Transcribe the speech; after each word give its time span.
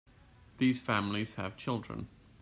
These 0.57 0.79
families 0.79 1.35
have 1.35 1.55
children. 1.55 2.07